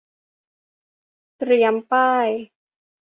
[1.37, 2.27] เตรียมป้าย